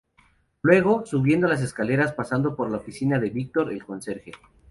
[0.63, 4.31] Luego, subiendo las escaleras, pasando por la oficina de Víctor, el conserje.